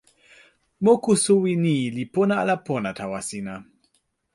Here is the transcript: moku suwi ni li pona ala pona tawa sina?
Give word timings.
moku 0.85 1.11
suwi 1.23 1.53
ni 1.63 1.75
li 1.95 2.03
pona 2.13 2.33
ala 2.41 2.55
pona 2.67 2.89
tawa 2.99 3.19
sina? 3.29 3.53